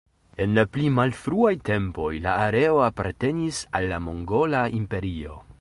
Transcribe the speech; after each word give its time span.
En 0.45 0.53
la 0.59 0.61
pli 0.77 0.85
malfruaj 0.99 1.51
tempoj 1.69 2.09
la 2.25 2.35
areo 2.47 2.81
apartenis 2.89 3.63
al 3.81 3.89
la 3.93 4.03
Mogola 4.09 4.69
Imperio. 4.83 5.43